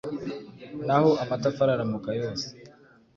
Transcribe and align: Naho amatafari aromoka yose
Naho 0.85 1.09
amatafari 1.23 1.71
aromoka 1.73 2.09
yose 2.19 2.45